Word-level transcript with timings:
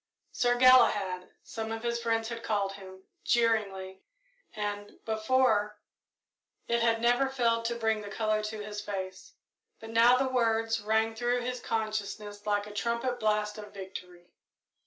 "Sir 0.31 0.55
Galahad," 0.55 1.29
some 1.43 1.71
of 1.71 1.83
his 1.83 2.01
friends 2.01 2.29
had 2.29 2.41
called 2.41 2.71
him, 2.73 3.03
jeeringly, 3.23 4.01
and, 4.55 4.97
before, 5.05 5.79
it 6.67 6.81
had 6.81 6.99
never 7.03 7.29
failed 7.29 7.65
to 7.65 7.75
bring 7.75 8.01
the 8.01 8.09
colour 8.09 8.41
to 8.45 8.63
his 8.65 8.81
face; 8.81 9.35
but 9.79 9.91
now 9.91 10.17
the 10.17 10.27
words 10.27 10.81
rang 10.81 11.13
through 11.13 11.41
his 11.41 11.59
consciousness 11.59 12.47
like 12.47 12.65
a 12.65 12.73
trumpet 12.73 13.19
blast 13.19 13.59
of 13.59 13.75
victory. 13.75 14.31